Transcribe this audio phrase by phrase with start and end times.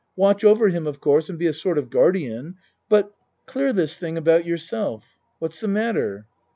[0.15, 2.55] Watch over him of course and be a sort of guardian
[2.89, 3.11] but
[3.45, 5.15] clear this thing about yourself.
[5.37, 6.25] What's the matter?